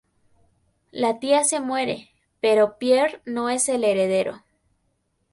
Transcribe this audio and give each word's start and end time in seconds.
La 0.89 1.19
tía 1.19 1.43
se 1.43 1.59
muere, 1.59 2.09
pero 2.39 2.79
Pierre 2.79 3.21
no 3.25 3.51
es 3.51 3.69
el 3.69 3.83
heredero. 3.83 4.41